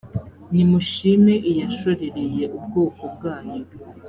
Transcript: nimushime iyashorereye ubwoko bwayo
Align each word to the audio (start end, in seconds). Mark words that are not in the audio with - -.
nimushime 0.53 1.33
iyashorereye 1.49 2.43
ubwoko 2.57 3.01
bwayo 3.15 3.57